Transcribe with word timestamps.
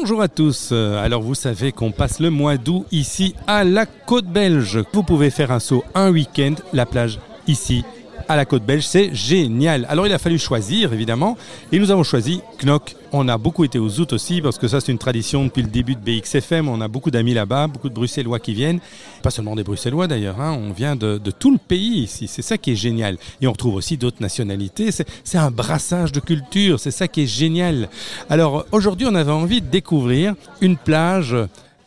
Bonjour 0.00 0.22
à 0.22 0.28
tous. 0.28 0.72
Alors 0.72 1.20
vous 1.20 1.34
savez 1.34 1.72
qu'on 1.72 1.90
passe 1.90 2.20
le 2.20 2.30
mois 2.30 2.56
d'août 2.56 2.86
ici 2.90 3.34
à 3.46 3.64
la 3.64 3.84
côte 3.84 4.24
belge. 4.24 4.82
Vous 4.94 5.02
pouvez 5.02 5.28
faire 5.28 5.52
un 5.52 5.60
saut 5.60 5.84
un 5.94 6.10
week-end, 6.10 6.54
la 6.72 6.86
plage 6.86 7.18
ici 7.46 7.84
à 8.30 8.36
la 8.36 8.44
côte 8.44 8.62
belge, 8.62 8.84
c'est 8.86 9.12
génial. 9.12 9.84
Alors 9.88 10.06
il 10.06 10.12
a 10.12 10.18
fallu 10.18 10.38
choisir 10.38 10.92
évidemment 10.92 11.36
et 11.72 11.80
nous 11.80 11.90
avons 11.90 12.04
choisi 12.04 12.42
Knock. 12.62 12.94
On 13.10 13.26
a 13.26 13.36
beaucoup 13.38 13.64
été 13.64 13.80
aux 13.80 13.98
août 13.98 14.12
aussi 14.12 14.40
parce 14.40 14.56
que 14.56 14.68
ça 14.68 14.80
c'est 14.80 14.92
une 14.92 14.98
tradition 14.98 15.44
depuis 15.44 15.62
le 15.62 15.68
début 15.68 15.96
de 15.96 16.00
BXFM. 16.00 16.68
On 16.68 16.80
a 16.80 16.86
beaucoup 16.86 17.10
d'amis 17.10 17.34
là-bas, 17.34 17.66
beaucoup 17.66 17.88
de 17.88 17.94
Bruxellois 17.94 18.38
qui 18.38 18.54
viennent. 18.54 18.78
Pas 19.24 19.30
seulement 19.30 19.56
des 19.56 19.64
Bruxellois 19.64 20.06
d'ailleurs, 20.06 20.40
hein. 20.40 20.56
on 20.56 20.72
vient 20.72 20.94
de, 20.94 21.18
de 21.18 21.30
tout 21.32 21.50
le 21.50 21.58
pays 21.58 22.04
ici. 22.04 22.28
C'est 22.28 22.42
ça 22.42 22.56
qui 22.56 22.70
est 22.70 22.76
génial. 22.76 23.16
Et 23.40 23.48
on 23.48 23.52
retrouve 23.52 23.74
aussi 23.74 23.96
d'autres 23.96 24.22
nationalités. 24.22 24.92
C'est 24.92 25.08
c'est 25.24 25.38
un 25.38 25.50
brassage 25.50 26.12
de 26.12 26.20
culture, 26.20 26.78
c'est 26.78 26.92
ça 26.92 27.08
qui 27.08 27.22
est 27.22 27.26
génial. 27.26 27.88
Alors 28.28 28.64
aujourd'hui 28.70 29.08
on 29.10 29.14
avait 29.16 29.32
envie 29.32 29.60
de 29.60 29.66
découvrir 29.66 30.36
une 30.60 30.76
plage 30.76 31.34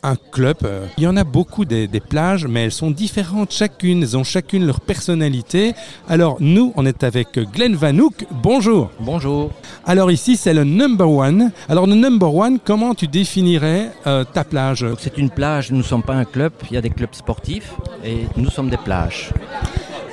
un 0.04 0.16
club. 0.30 0.58
Euh, 0.64 0.86
Il 0.98 1.04
y 1.04 1.06
en 1.08 1.16
a 1.16 1.24
beaucoup 1.24 1.64
des, 1.64 1.88
des 1.88 2.00
plages, 2.00 2.46
mais 2.46 2.64
elles 2.64 2.72
sont 2.72 2.92
différentes 2.92 3.50
chacune. 3.52 4.02
Elles 4.02 4.16
ont 4.16 4.22
chacune 4.22 4.66
leur 4.66 4.80
personnalité. 4.80 5.74
Alors 6.08 6.36
nous, 6.38 6.72
on 6.76 6.86
est 6.86 7.02
avec 7.02 7.38
Glenn 7.52 7.74
Vanouk. 7.74 8.26
Bonjour. 8.30 8.90
Bonjour. 9.00 9.50
Alors 9.86 10.12
ici, 10.12 10.36
c'est 10.36 10.54
le 10.54 10.64
number 10.64 11.10
one. 11.10 11.50
Alors 11.68 11.86
le 11.86 11.94
number 11.94 12.32
one, 12.32 12.58
comment 12.62 12.94
tu 12.94 13.08
définirais 13.08 13.90
euh, 14.06 14.24
ta 14.24 14.44
plage? 14.44 14.86
C'est 14.98 15.18
une 15.18 15.30
plage, 15.30 15.72
nous 15.72 15.78
ne 15.78 15.82
sommes 15.82 16.02
pas 16.02 16.14
un 16.14 16.24
club, 16.24 16.52
il 16.70 16.74
y 16.74 16.76
a 16.76 16.80
des 16.82 16.90
clubs 16.90 17.14
sportifs 17.14 17.72
et 18.04 18.26
nous 18.36 18.50
sommes 18.50 18.68
des 18.68 18.76
plages. 18.76 19.30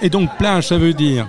Et 0.02 0.10
donc 0.10 0.30
plage, 0.38 0.68
ça 0.70 0.78
veut 0.78 0.94
dire 0.94 1.28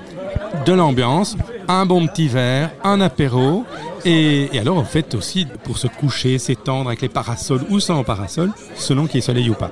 de 0.65 0.73
l'ambiance, 0.73 1.37
un 1.66 1.85
bon 1.87 2.07
petit 2.07 2.29
verre, 2.29 2.71
un 2.85 3.01
apéro. 3.01 3.65
Et, 4.05 4.51
alors, 4.59 4.79
en 4.79 4.84
fait, 4.84 5.15
aussi 5.15 5.47
pour 5.65 5.79
se 5.79 5.87
coucher, 5.87 6.38
s'étendre 6.38 6.88
avec 6.88 7.02
les 7.02 7.09
parasols 7.09 7.62
ou 7.70 7.79
sans 7.79 8.02
parasol, 8.02 8.51
selon 8.74 9.06
qu'il 9.06 9.16
y 9.16 9.19
ait 9.19 9.23
soleil 9.23 9.48
ou 9.51 9.55
pas. 9.55 9.70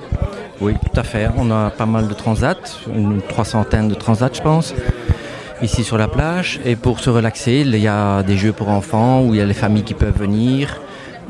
Oui, 0.60 0.74
tout 0.74 1.00
à 1.00 1.02
fait. 1.02 1.28
On 1.36 1.50
a 1.50 1.70
pas 1.70 1.86
mal 1.86 2.06
de 2.06 2.14
transats, 2.14 2.54
une 2.94 3.22
trois 3.22 3.44
centaines 3.44 3.88
de 3.88 3.94
transats 3.94 4.30
je 4.32 4.42
pense, 4.42 4.74
ici 5.62 5.84
sur 5.84 5.98
la 5.98 6.06
plage. 6.06 6.60
Et 6.64 6.76
pour 6.76 7.00
se 7.00 7.10
relaxer, 7.10 7.62
il 7.66 7.76
y 7.76 7.88
a 7.88 8.22
des 8.22 8.36
jeux 8.36 8.52
pour 8.52 8.68
enfants 8.68 9.22
où 9.22 9.34
il 9.34 9.38
y 9.38 9.40
a 9.40 9.46
les 9.46 9.54
familles 9.54 9.84
qui 9.84 9.94
peuvent 9.94 10.18
venir 10.18 10.80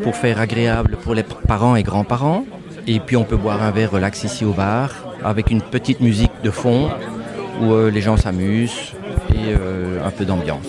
pour 0.02 0.16
faire 0.16 0.40
agréable 0.40 0.96
pour 0.96 1.14
les 1.14 1.22
parents 1.22 1.76
et 1.76 1.82
grands-parents. 1.82 2.44
Et 2.86 3.00
puis 3.00 3.16
on 3.16 3.24
peut 3.24 3.36
boire 3.36 3.62
un 3.62 3.70
verre 3.70 3.92
relax 3.92 4.24
ici 4.24 4.44
au 4.44 4.52
bar 4.52 4.90
avec 5.22 5.50
une 5.50 5.60
petite 5.60 6.00
musique 6.00 6.32
de 6.42 6.50
fond 6.50 6.90
où 7.60 7.72
euh, 7.72 7.90
les 7.90 8.00
gens 8.00 8.16
s'amusent 8.16 8.94
et 9.34 9.54
euh, 9.54 10.04
un 10.04 10.10
peu 10.10 10.24
d'ambiance. 10.24 10.66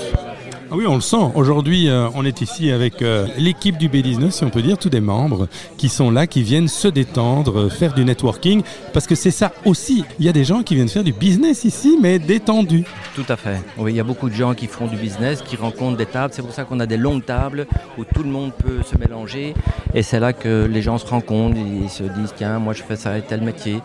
Ah 0.74 0.78
oui, 0.78 0.88
on 0.88 0.96
le 0.96 1.02
sent. 1.02 1.32
Aujourd'hui, 1.36 1.90
euh, 1.90 2.08
on 2.16 2.24
est 2.24 2.40
ici 2.40 2.72
avec 2.72 3.02
euh, 3.02 3.28
l'équipe 3.38 3.78
du 3.78 3.90
B19, 3.90 4.32
si 4.32 4.46
on 4.46 4.50
peut 4.50 4.62
dire, 4.62 4.78
tous 4.78 4.88
des 4.88 5.02
membres 5.02 5.50
qui 5.76 5.90
sont 5.90 6.10
là, 6.12 6.28
qui 6.28 6.44
viennent 6.44 6.70
se 6.70 6.88
détendre, 6.88 7.64
euh, 7.64 7.70
faire 7.70 7.94
du 7.94 8.06
networking, 8.06 8.62
parce 8.94 9.06
que 9.06 9.14
c'est 9.14 9.32
ça 9.32 9.52
aussi. 9.66 10.06
Il 10.18 10.26
y 10.26 10.30
a 10.30 10.32
des 10.32 10.46
gens 10.46 10.64
qui 10.64 10.76
viennent 10.76 10.88
faire 10.88 11.04
du 11.04 11.12
business 11.12 11.66
ici, 11.66 11.98
mais 12.02 12.20
détendu. 12.20 12.86
Tout 13.16 13.26
à 13.28 13.36
fait. 13.36 13.62
Oui, 13.78 13.92
il 13.92 13.98
y 13.98 14.00
a 14.00 14.06
beaucoup 14.06 14.30
de 14.30 14.34
gens 14.34 14.54
qui 14.54 14.68
font 14.68 14.88
du 14.88 14.96
business, 14.96 15.42
qui 15.42 15.58
rencontrent 15.58 15.98
des 15.98 16.06
tables. 16.06 16.34
C'est 16.34 16.42
pour 16.42 16.54
ça 16.54 16.64
qu'on 16.64 16.80
a 16.80 16.86
des 16.86 16.96
longues 16.96 17.26
tables 17.26 17.68
où 17.98 18.06
tout 18.06 18.24
le 18.24 18.30
monde 18.30 18.54
peut 18.54 18.82
se 18.82 18.98
mélanger. 18.98 19.54
Et 19.94 20.04
c'est 20.04 20.22
là 20.22 20.32
que 20.32 20.70
les 20.72 20.82
gens 20.82 20.98
se 20.98 21.06
rencontrent, 21.06 21.58
ils 21.58 21.90
se 21.90 22.04
disent 22.04 22.34
tiens, 22.38 22.60
moi 22.60 22.72
je 22.72 22.84
fais 22.84 22.96
ça 22.96 23.18
et 23.18 23.22
tel 23.24 23.42
métier. 23.42 23.82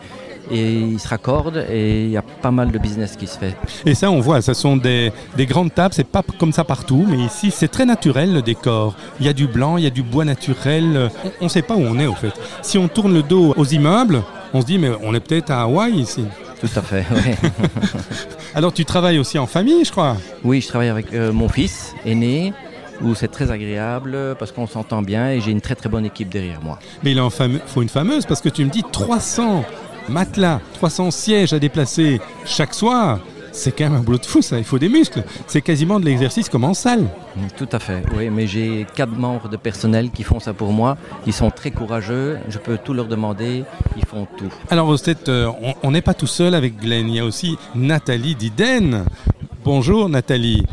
Et 0.51 0.73
ils 0.73 0.99
se 0.99 1.07
raccordent 1.07 1.65
et 1.69 2.05
il 2.05 2.09
y 2.09 2.17
a 2.17 2.21
pas 2.21 2.51
mal 2.51 2.71
de 2.71 2.77
business 2.77 3.15
qui 3.15 3.27
se 3.27 3.37
fait. 3.37 3.55
Et 3.85 3.93
ça, 3.95 4.09
on 4.11 4.19
voit, 4.19 4.41
ce 4.41 4.53
sont 4.53 4.77
des, 4.77 5.11
des 5.35 5.45
grandes 5.45 5.73
tables, 5.73 5.93
c'est 5.93 6.07
pas 6.07 6.23
comme 6.39 6.53
ça 6.53 6.63
partout, 6.63 7.05
mais 7.07 7.17
ici, 7.17 7.51
c'est 7.51 7.67
très 7.67 7.85
naturel 7.85 8.33
le 8.33 8.41
décor. 8.41 8.95
Il 9.19 9.25
y 9.25 9.29
a 9.29 9.33
du 9.33 9.47
blanc, 9.47 9.77
il 9.77 9.83
y 9.83 9.87
a 9.87 9.91
du 9.91 10.03
bois 10.03 10.25
naturel. 10.25 11.09
On 11.41 11.45
ne 11.45 11.49
sait 11.49 11.61
pas 11.61 11.75
où 11.75 11.81
on 11.81 11.99
est, 11.99 12.07
au 12.07 12.15
fait. 12.15 12.33
Si 12.61 12.77
on 12.77 12.87
tourne 12.87 13.13
le 13.13 13.23
dos 13.23 13.53
aux 13.57 13.65
immeubles, 13.65 14.23
on 14.53 14.61
se 14.61 14.65
dit, 14.65 14.77
mais 14.77 14.91
on 15.03 15.13
est 15.13 15.19
peut-être 15.19 15.51
à 15.51 15.63
Hawaï 15.63 15.93
ici. 15.99 16.25
Tout 16.59 16.69
à 16.75 16.81
fait, 16.81 17.05
oui. 17.11 17.49
Alors, 18.55 18.73
tu 18.73 18.85
travailles 18.85 19.19
aussi 19.19 19.37
en 19.37 19.45
famille, 19.45 19.85
je 19.85 19.91
crois? 19.91 20.17
oui, 20.43 20.61
je 20.61 20.67
travaille 20.67 20.89
avec 20.89 21.13
euh, 21.13 21.31
mon 21.31 21.49
fils 21.49 21.93
aîné 22.05 22.53
où 23.01 23.13
c'est 23.13 23.27
très 23.27 23.51
agréable 23.51 24.35
parce 24.39 24.51
qu'on 24.51 24.65
s'entend 24.65 25.01
bien 25.01 25.29
et 25.29 25.39
j'ai 25.39 25.51
une 25.51 25.61
très 25.61 25.75
très 25.75 25.89
bonne 25.89 26.05
équipe 26.05 26.29
derrière 26.29 26.61
moi. 26.63 26.79
Mais 27.03 27.11
il 27.11 27.21
en 27.21 27.29
faut 27.29 27.81
une 27.81 27.89
fameuse 27.89 28.25
parce 28.25 28.41
que 28.41 28.49
tu 28.49 28.65
me 28.65 28.71
dis 28.71 28.83
300 28.91 29.63
matelas, 30.09 30.59
300 30.75 31.11
sièges 31.11 31.53
à 31.53 31.59
déplacer 31.59 32.19
chaque 32.45 32.73
soir. 32.73 33.19
C'est 33.51 33.71
quand 33.71 33.85
même 33.85 33.95
un 33.95 34.01
boulot 34.01 34.19
de 34.19 34.25
fou, 34.25 34.43
ça. 34.43 34.59
Il 34.59 34.63
faut 34.63 34.77
des 34.77 34.89
muscles. 34.89 35.23
C'est 35.47 35.61
quasiment 35.61 35.99
de 35.99 36.05
l'exercice 36.05 36.47
comme 36.47 36.63
en 36.63 36.75
salle. 36.75 37.05
Tout 37.57 37.67
à 37.71 37.79
fait, 37.79 38.03
oui, 38.15 38.29
mais 38.29 38.45
j'ai 38.45 38.85
quatre 38.95 39.13
membres 39.13 39.49
de 39.49 39.57
personnel 39.57 40.11
qui 40.11 40.21
font 40.21 40.39
ça 40.39 40.53
pour 40.53 40.71
moi. 40.71 40.95
Ils 41.25 41.33
sont 41.33 41.49
très 41.49 41.71
courageux, 41.71 42.37
je 42.49 42.59
peux 42.59 42.77
tout 42.77 42.93
leur 42.93 43.07
demander, 43.07 43.63
ils 43.97 44.05
font 44.05 44.27
tout. 44.37 44.51
Alors, 44.69 44.85
vous 44.85 45.09
êtes, 45.09 45.27
euh, 45.29 45.49
on- 45.63 45.73
on 45.81 45.91
n'est 45.91 46.03
pas 46.03 46.13
tout 46.13 46.27
seul 46.27 46.53
avec 46.53 46.77
Glenn. 46.79 47.09
Il 47.09 47.15
y 47.15 47.19
a 47.19 47.25
aussi 47.25 47.57
Nathalie 47.73 48.35
Diden. 48.35 49.05
Bonjour, 49.63 50.07
Nathalie. 50.07 50.63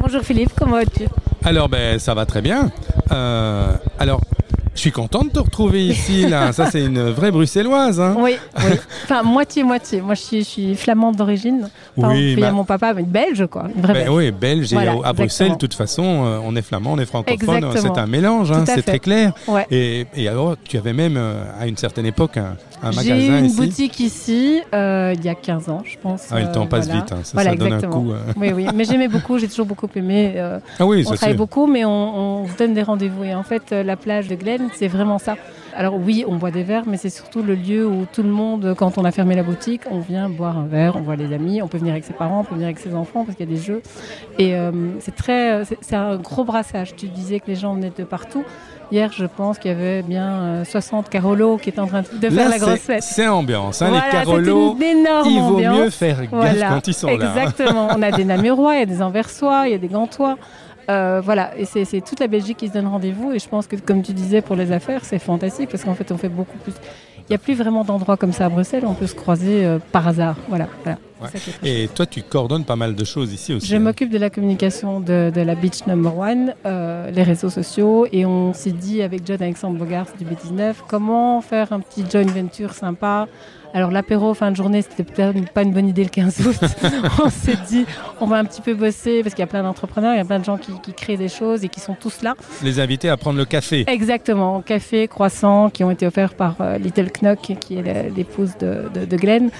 Bonjour 0.00 0.22
Philippe, 0.22 0.52
comment 0.56 0.76
vas-tu? 0.76 1.06
Alors, 1.42 1.68
ben, 1.68 1.98
ça 1.98 2.14
va 2.14 2.26
très 2.26 2.42
bien. 2.42 2.70
Euh, 3.10 3.72
alors, 3.98 4.20
je 4.80 4.84
suis 4.84 4.92
content 4.92 5.24
de 5.24 5.28
te 5.28 5.38
retrouver 5.38 5.84
ici, 5.88 6.26
là. 6.26 6.52
Ça, 6.54 6.70
c'est 6.70 6.82
une 6.82 7.10
vraie 7.10 7.30
bruxelloise, 7.30 8.00
hein. 8.00 8.14
Oui, 8.18 8.36
oui. 8.64 8.76
Enfin, 9.04 9.22
moitié-moitié. 9.22 10.00
Moi, 10.00 10.14
je 10.14 10.22
suis, 10.22 10.38
je 10.38 10.48
suis 10.48 10.74
flamande 10.74 11.16
d'origine. 11.16 11.68
Enfin, 11.98 12.08
Oui, 12.12 12.32
il 12.32 12.40
y 12.40 12.42
a 12.42 12.46
bah- 12.46 12.52
mon 12.52 12.64
papa, 12.64 12.94
mais 12.94 13.02
belge, 13.02 13.46
quoi. 13.50 13.64
Une 13.76 13.82
vraie 13.82 13.92
Ben 13.92 14.04
belge. 14.04 14.14
oui, 14.16 14.30
belge 14.30 14.72
et 14.72 14.78
à 15.04 15.12
Bruxelles, 15.12 15.52
de 15.52 15.56
toute 15.56 15.74
façon, 15.74 16.02
euh, 16.24 16.38
on 16.42 16.56
est 16.56 16.62
flamand, 16.62 16.92
on 16.94 16.98
est 16.98 17.04
francophone, 17.04 17.56
Exactement. 17.56 17.94
c'est 17.94 18.00
un 18.00 18.06
mélange, 18.06 18.50
hein, 18.52 18.64
c'est 18.64 18.80
très 18.82 19.00
clair. 19.00 19.32
Ouais. 19.46 19.66
Et, 19.70 20.06
et 20.16 20.28
alors, 20.28 20.56
tu 20.64 20.78
avais 20.78 20.94
même, 20.94 21.18
euh, 21.18 21.42
à 21.60 21.66
une 21.66 21.76
certaine 21.76 22.06
époque, 22.06 22.38
un, 22.38 22.56
un 22.82 22.90
J'ai 22.92 23.10
magasin 23.10 23.38
une 23.40 23.44
ici. 23.44 23.56
boutique 23.56 24.00
ici, 24.00 24.60
euh, 24.72 25.12
il 25.14 25.22
y 25.22 25.28
a 25.28 25.34
15 25.34 25.68
ans, 25.68 25.82
je 25.84 25.96
pense. 26.02 26.22
Ah, 26.30 26.40
le 26.40 26.50
temps 26.50 26.66
passe 26.66 26.86
voilà. 26.86 27.00
vite, 27.02 27.12
hein, 27.12 27.18
ça, 27.22 27.32
Voilà, 27.34 27.50
ça 27.50 27.56
donne 27.56 27.74
exactement. 27.74 28.14
un 28.14 28.32
coup. 28.32 28.40
Oui, 28.40 28.52
oui. 28.54 28.66
Mais 28.74 28.84
j'aimais 28.84 29.08
beaucoup, 29.08 29.38
j'ai 29.38 29.48
toujours 29.48 29.66
beaucoup 29.66 29.88
aimé. 29.94 30.36
Ah 30.78 30.86
oui, 30.86 31.04
on 31.06 31.10
c'est 31.10 31.16
travaille 31.16 31.36
beaucoup, 31.36 31.66
mais 31.66 31.84
on, 31.84 32.44
on 32.44 32.48
se 32.48 32.56
donne 32.56 32.72
des 32.72 32.82
rendez-vous. 32.82 33.24
Et 33.24 33.34
en 33.34 33.42
fait, 33.42 33.72
la 33.72 33.96
plage 33.96 34.28
de 34.28 34.34
Glen, 34.36 34.69
c'est 34.74 34.88
vraiment 34.88 35.18
ça. 35.18 35.36
Alors 35.76 35.94
oui, 35.94 36.24
on 36.26 36.34
boit 36.36 36.50
des 36.50 36.64
verres, 36.64 36.82
mais 36.86 36.96
c'est 36.96 37.10
surtout 37.10 37.42
le 37.42 37.54
lieu 37.54 37.86
où 37.86 38.04
tout 38.12 38.24
le 38.24 38.28
monde, 38.28 38.74
quand 38.76 38.98
on 38.98 39.04
a 39.04 39.12
fermé 39.12 39.36
la 39.36 39.44
boutique, 39.44 39.82
on 39.90 40.00
vient 40.00 40.28
boire 40.28 40.58
un 40.58 40.66
verre, 40.66 40.96
on 40.96 41.00
voit 41.00 41.14
les 41.14 41.32
amis, 41.32 41.62
on 41.62 41.68
peut 41.68 41.78
venir 41.78 41.92
avec 41.92 42.04
ses 42.04 42.12
parents, 42.12 42.40
on 42.40 42.44
peut 42.44 42.54
venir 42.54 42.66
avec 42.66 42.80
ses 42.80 42.92
enfants 42.94 43.24
parce 43.24 43.36
qu'il 43.36 43.48
y 43.48 43.52
a 43.52 43.54
des 43.56 43.62
jeux. 43.62 43.80
Et 44.38 44.54
euh, 44.56 44.72
c'est 44.98 45.14
très, 45.14 45.62
c'est- 45.80 45.94
un 45.94 46.16
gros 46.16 46.44
brassage. 46.44 46.96
Tu 46.96 47.06
disais 47.06 47.38
que 47.38 47.46
les 47.46 47.54
gens 47.54 47.74
venaient 47.74 47.92
de 47.96 48.02
partout. 48.04 48.44
Hier, 48.90 49.12
je 49.12 49.24
pense 49.26 49.60
qu'il 49.60 49.70
y 49.70 49.74
avait 49.74 50.02
bien 50.02 50.28
euh, 50.40 50.64
60 50.64 51.08
Carolos 51.08 51.58
qui 51.58 51.68
étaient 51.68 51.78
en 51.78 51.86
train 51.86 52.00
de 52.02 52.06
faire 52.06 52.32
Là, 52.32 52.48
la 52.48 52.58
grosse 52.58 52.70
c'est- 52.72 52.78
fête. 52.94 53.02
c'est 53.04 53.28
ambiance. 53.28 53.80
Hein, 53.82 53.90
Voilà, 53.90 54.04
les 54.06 54.10
c'est 54.10 54.16
Carolos, 54.24 54.74
une 54.76 54.82
énorme 54.82 55.28
il 55.30 55.40
vaut 55.40 55.54
ambiance. 55.54 55.78
mieux 55.78 55.90
faire 55.90 56.20
gaffe 56.22 56.30
Voilà, 56.32 56.68
quand 56.70 56.88
ils 56.88 56.94
sont 56.94 57.06
là. 57.06 57.12
hein. 57.14 57.18
Exactement. 57.36 57.88
On 57.96 58.02
a 58.02 58.10
des 58.10 58.24
Namurois, 58.24 58.74
il 58.74 58.80
y 58.80 58.82
a 58.82 58.86
des 58.86 59.00
Anversois, 59.02 59.68
il 59.68 59.70
y 59.70 59.74
a 59.74 59.78
des 59.78 59.86
Gantois. 59.88 60.36
Euh, 60.90 61.20
voilà, 61.22 61.52
et 61.56 61.64
c'est 61.64 62.00
toute 62.00 62.18
la 62.20 62.26
Belgique 62.26 62.58
qui 62.58 62.68
se 62.68 62.72
donne 62.72 62.86
rendez-vous. 62.86 63.32
Et 63.32 63.38
je 63.38 63.48
pense 63.48 63.66
que, 63.66 63.76
comme 63.76 64.02
tu 64.02 64.12
disais, 64.12 64.42
pour 64.42 64.56
les 64.56 64.72
affaires, 64.72 65.04
c'est 65.04 65.18
fantastique 65.18 65.70
parce 65.70 65.84
qu'en 65.84 65.94
fait, 65.94 66.10
on 66.10 66.18
fait 66.18 66.28
beaucoup 66.28 66.58
plus. 66.58 66.72
Il 67.18 67.30
n'y 67.30 67.36
a 67.36 67.38
plus 67.38 67.54
vraiment 67.54 67.84
d'endroits 67.84 68.16
comme 68.16 68.32
ça 68.32 68.46
à 68.46 68.48
Bruxelles. 68.48 68.84
On 68.86 68.94
peut 68.94 69.06
se 69.06 69.14
croiser 69.14 69.64
euh, 69.64 69.78
par 69.92 70.08
hasard. 70.08 70.36
Voilà. 70.48 70.66
Ouais. 71.22 71.68
Et 71.68 71.88
toi, 71.88 72.06
tu 72.06 72.22
coordonnes 72.22 72.64
pas 72.64 72.76
mal 72.76 72.94
de 72.94 73.04
choses 73.04 73.32
ici 73.32 73.52
aussi. 73.54 73.66
je 73.66 73.76
hein. 73.76 73.80
m'occupe 73.80 74.10
de 74.10 74.18
la 74.18 74.30
communication 74.30 75.00
de, 75.00 75.30
de 75.34 75.40
la 75.40 75.54
Beach 75.54 75.86
Number 75.86 76.16
One, 76.16 76.54
euh, 76.66 77.10
les 77.10 77.22
réseaux 77.22 77.50
sociaux, 77.50 78.06
et 78.12 78.24
on 78.26 78.52
s'est 78.54 78.70
dit 78.72 79.02
avec 79.02 79.26
John 79.26 79.42
Alexandre 79.42 79.78
Bogart 79.78 80.06
du 80.18 80.24
B19 80.24 80.74
comment 80.88 81.40
faire 81.40 81.72
un 81.72 81.80
petit 81.80 82.04
joint 82.10 82.24
venture 82.24 82.72
sympa. 82.72 83.26
Alors 83.72 83.92
l'apéro 83.92 84.34
fin 84.34 84.50
de 84.50 84.56
journée, 84.56 84.82
c'était 84.82 85.04
peut-être 85.04 85.52
pas 85.52 85.62
une 85.62 85.72
bonne 85.72 85.86
idée 85.86 86.02
le 86.02 86.10
15 86.10 86.44
août. 86.44 86.56
on 87.24 87.30
s'est 87.30 87.56
dit 87.68 87.86
on 88.20 88.26
va 88.26 88.38
un 88.38 88.44
petit 88.44 88.60
peu 88.62 88.74
bosser 88.74 89.22
parce 89.22 89.32
qu'il 89.34 89.42
y 89.42 89.44
a 89.44 89.46
plein 89.46 89.62
d'entrepreneurs, 89.62 90.12
il 90.14 90.16
y 90.16 90.20
a 90.20 90.24
plein 90.24 90.40
de 90.40 90.44
gens 90.44 90.56
qui, 90.58 90.72
qui 90.80 90.92
créent 90.92 91.16
des 91.16 91.28
choses 91.28 91.62
et 91.64 91.68
qui 91.68 91.78
sont 91.78 91.94
tous 91.94 92.22
là. 92.22 92.34
Les 92.64 92.80
inviter 92.80 93.08
à 93.08 93.16
prendre 93.16 93.38
le 93.38 93.44
café. 93.44 93.84
Exactement, 93.86 94.60
café, 94.60 95.06
croissant 95.06 95.70
qui 95.70 95.84
ont 95.84 95.90
été 95.92 96.04
offerts 96.04 96.34
par 96.34 96.56
euh, 96.60 96.78
Little 96.78 97.10
Knock 97.22 97.38
qui 97.60 97.76
est 97.76 98.10
l'épouse 98.16 98.54
de, 98.58 98.88
de, 98.92 99.04
de 99.04 99.16
Glenn. 99.16 99.50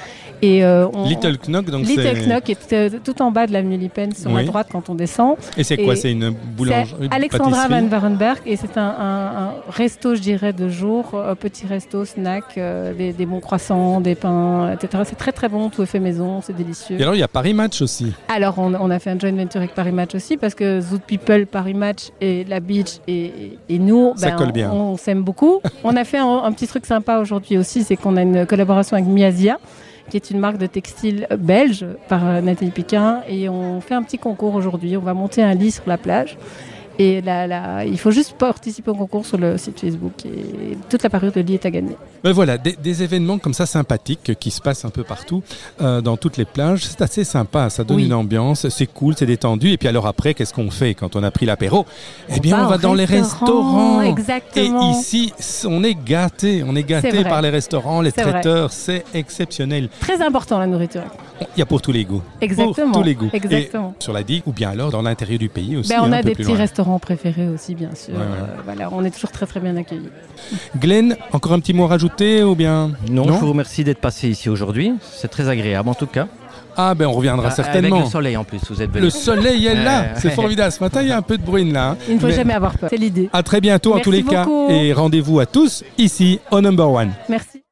Et 0.43 0.65
euh, 0.65 0.89
on- 0.93 1.07
Little 1.07 1.37
Knock, 1.47 1.50
donc 1.51 1.87
Little. 1.87 2.27
Knock 2.29 2.51
est 2.51 2.73
euh, 2.73 2.91
tout 3.05 3.21
en 3.23 3.31
bas 3.31 3.47
de 3.47 3.53
l'avenue 3.53 3.77
Lippen 3.77 4.11
sur 4.15 4.31
Oui. 4.31 4.43
la 4.43 4.45
droite 4.45 4.69
quand 4.73 4.89
on 4.89 4.95
descend. 4.95 5.37
Et 5.57 5.65
c'est 5.65 5.77
quoi? 5.77 5.97
C'est 5.97 6.13
une 6.13 6.31
boulangerie 6.31 7.09
Alexandra 7.11 7.69
Van 7.69 7.87
Varenberg 7.87 8.39
et 8.47 8.57
c'est 8.57 8.77
un, 8.79 8.83
un- 8.83 9.37
un 9.49 9.53
resto, 9.69 10.15
je 10.15 10.21
dirais, 10.21 10.53
de 10.53 10.69
jour, 10.69 11.15
un 11.15 11.35
petit 11.35 11.67
resto, 11.67 12.05
snack, 12.05 12.45
euh, 12.57 12.95
des, 12.95 13.13
des 13.13 13.27
bons 13.27 13.41
croissants, 13.41 14.01
des 14.01 14.15
pains, 14.15 14.73
etc. 14.73 15.03
C'est 15.07 15.17
très 15.19 15.33
très 15.33 15.49
bon, 15.49 15.69
tout 15.71 15.83
est 15.83 15.87
fait 15.87 16.01
maison, 16.01 16.41
c'est 16.43 16.57
délicieux. 16.57 16.97
Et 16.99 17.03
alors, 17.03 17.15
il 17.15 17.19
y 17.21 17.23
a 17.23 17.29
Paris 17.29 17.55
Match 17.55 17.81
aussi. 17.83 18.13
Alors 18.29 18.59
on, 18.59 18.75
on 18.75 18.91
a 18.91 18.99
fait 18.99 19.11
un 19.11 19.19
joint 19.19 19.33
venture 19.33 19.61
avec 19.61 19.75
Paris 19.75 19.93
Match 19.93 20.15
aussi 20.15 20.37
parce 20.37 20.55
que 20.55 20.81
Zoot 20.81 21.03
People, 21.03 21.47
Paris 21.47 21.75
Match 21.75 22.09
et 22.21 22.45
la 22.45 22.61
Beach 22.61 22.99
et, 23.09 23.59
nous, 23.69 24.13
Ça 24.17 24.33
colle 24.33 24.53
bien. 24.53 24.71
on, 24.73 24.93
on 24.93 24.97
s'aime 24.97 25.23
beaucoup. 25.23 25.61
on 25.85 25.97
a 25.97 26.05
fait 26.05 26.19
un, 26.19 26.27
un 26.45 26.53
petit 26.53 26.67
truc 26.67 26.87
sympa 26.87 27.19
aujourd'hui 27.19 27.57
aussi, 27.59 27.83
c'est 27.85 27.97
qu'on 27.97 28.17
a 28.17 28.23
une 28.23 28.47
collaboration 28.47 28.97
avec 28.97 29.09
Miasia 29.09 29.59
qui 30.11 30.17
est 30.17 30.31
une 30.31 30.39
marque 30.39 30.59
de 30.59 30.67
textile 30.67 31.27
belge 31.39 31.87
par 32.09 32.27
euh, 32.27 32.41
Nathalie 32.41 32.71
Piquin 32.71 33.23
et 33.29 33.49
on 33.49 33.81
fait 33.81 33.95
un 33.95 34.03
petit 34.03 34.19
concours 34.19 34.55
aujourd'hui. 34.55 34.97
On 34.97 35.01
va 35.01 35.15
monter 35.15 35.43
un 35.43 35.55
lit 35.55 35.71
sur 35.71 35.85
la 35.87 35.97
plage 35.97 36.37
Et 37.03 37.23
là, 37.23 37.47
là, 37.47 37.83
il 37.87 37.99
faut 37.99 38.11
juste 38.11 38.35
participer 38.37 38.91
au 38.91 38.95
concours 38.95 39.25
sur 39.25 39.39
le 39.39 39.57
site 39.57 39.81
Facebook 39.81 40.13
et 40.27 40.77
toute 40.91 41.03
la 41.03 41.09
parure 41.09 41.33
de 41.33 41.41
lit 41.41 41.55
est 41.55 41.65
à 41.65 41.71
gagner. 41.71 41.97
Ben 42.23 42.33
voilà, 42.33 42.59
des, 42.59 42.73
des 42.77 43.03
événements 43.03 43.39
comme 43.39 43.55
ça 43.55 43.65
sympathiques 43.65 44.33
qui 44.39 44.51
se 44.51 44.61
passent 44.61 44.85
un 44.85 44.91
peu 44.91 45.03
partout, 45.03 45.43
euh, 45.81 46.03
dans 46.03 46.19
toutes 46.19 46.37
les 46.37 46.45
plages. 46.45 46.85
C'est 46.85 47.01
assez 47.01 47.25
sympa, 47.25 47.71
ça 47.71 47.85
donne 47.85 47.97
Oui. 47.97 48.05
une 48.05 48.13
ambiance, 48.13 48.69
c'est 48.69 48.85
cool, 48.87 49.15
c'est 49.17 49.25
détendu. 49.25 49.71
Et 49.71 49.79
puis 49.79 49.89
alors 49.89 50.07
après, 50.07 50.35
qu'est-ce 50.35 50.53
qu'on 50.53 50.71
fait 50.71 50.93
quand 50.93 51.17
on 51.17 51.23
a 51.23 51.31
pris 51.31 51.47
l'apéro? 51.47 51.87
Eh 52.29 52.39
bien, 52.39 52.59
va 52.59 52.67
on 52.67 52.69
va 52.69 52.77
dans 52.77 52.93
les 52.93 53.07
restaurant, 53.07 54.01
restaurants. 54.01 54.03
exactement. 54.03 54.93
Et 54.93 54.99
ici, 54.99 55.33
on 55.67 55.83
est 55.83 55.95
gâté, 55.95 56.63
on 56.67 56.77
est 56.77 56.83
gâté 56.85 57.25
par 57.25 57.41
les 57.41 57.49
restaurants, 57.49 58.03
les 58.03 58.13
traiteurs, 58.13 58.73
c'est 58.73 59.05
exceptionnel. 59.15 59.89
Très 60.01 60.21
important 60.21 60.59
la 60.59 60.67
nourriture. 60.67 61.05
Il 61.57 61.61
y 61.61 61.63
a 61.63 61.67
pour 61.67 61.81
tous 61.81 61.93
les 61.93 62.05
goûts. 62.05 62.21
Exactement. 62.43 62.93
Pour 62.93 63.01
tous 63.01 63.07
les 63.07 63.15
goûts. 63.15 63.31
Exactement. 63.33 63.95
Et 63.99 64.03
sur 64.05 64.13
la 64.13 64.23
digue, 64.23 64.43
ou 64.45 64.53
bien 64.53 64.69
alors 64.69 64.91
dans 64.91 65.01
l'intérieur 65.01 65.39
du 65.39 65.49
pays 65.49 65.79
aussi. 65.79 65.89
Ben, 65.89 66.01
on 66.03 66.05
hein, 66.05 66.13
a 66.13 66.23
des 66.23 66.33
petits 66.35 66.43
loin. 66.51 66.59
restaurants 66.59 66.90
préférés 66.99 67.49
aussi, 67.49 67.75
bien 67.75 67.91
sûr. 67.95 68.15
Ouais, 68.15 68.21
ouais. 68.21 68.25
Euh, 68.27 68.61
voilà, 68.65 68.89
on 68.93 69.05
est 69.05 69.11
toujours 69.11 69.31
très 69.31 69.47
très 69.47 69.61
bien 69.61 69.77
accueillis. 69.77 70.09
Glenn, 70.79 71.17
encore 71.33 71.53
un 71.53 71.61
petit 71.61 71.73
mot 71.73 71.85
à 71.85 71.89
rajouter 71.89 72.43
ou 72.43 72.55
bien 72.55 72.93
Non, 73.11 73.25
je 73.27 73.33
vous 73.33 73.51
remercie 73.51 73.85
d'être 73.85 74.01
passé 74.01 74.29
ici 74.29 74.49
aujourd'hui. 74.49 74.93
C'est 75.13 75.29
très 75.29 75.49
agréable 75.49 75.89
en 75.89 75.95
tout 75.95 76.07
cas. 76.07 76.27
Ah 76.77 76.95
ben 76.95 77.07
on 77.07 77.13
reviendra 77.13 77.49
Ah, 77.49 77.51
certainement. 77.51 77.97
Avec 77.97 78.07
le 78.07 78.11
soleil 78.11 78.37
en 78.37 78.45
plus, 78.45 78.61
vous 78.71 78.81
êtes 78.81 78.91
venu. 78.91 79.03
Le 79.05 79.11
soleil 79.11 79.67
est 79.67 79.75
là, 79.85 80.07
c'est 80.17 80.31
formidable. 80.31 80.73
Ce 80.73 80.81
matin, 80.83 81.03
il 81.03 81.09
y 81.09 81.13
a 81.13 81.17
un 81.17 81.23
peu 81.23 81.37
de 81.37 81.43
bruine 81.43 81.73
là. 81.73 81.91
hein. 81.91 81.97
Il 82.09 82.15
ne 82.15 82.21
faut 82.21 82.29
Mais 82.29 82.33
jamais 82.33 82.55
avoir 82.55 82.79
peur. 82.79 82.89
C'est 82.91 82.97
l'idée. 82.97 83.29
À 83.33 83.43
très 83.43 83.61
bientôt 83.61 83.95
en 83.95 83.99
tous 83.99 84.11
les 84.13 84.23
cas. 84.23 84.47
Et 84.69 84.93
rendez-vous 84.93 85.41
à 85.41 85.47
tous 85.47 85.85
ici 85.99 86.39
au 86.51 86.61
Number 86.61 86.91
One. 86.91 87.11
Merci. 87.29 87.60